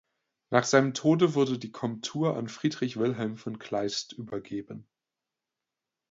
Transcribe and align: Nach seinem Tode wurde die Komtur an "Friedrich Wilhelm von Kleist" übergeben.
Nach 0.49 0.63
seinem 0.63 0.95
Tode 0.95 1.35
wurde 1.35 1.59
die 1.59 1.71
Komtur 1.71 2.35
an 2.35 2.47
"Friedrich 2.47 2.97
Wilhelm 2.97 3.37
von 3.37 3.59
Kleist" 3.59 4.13
übergeben. 4.13 4.87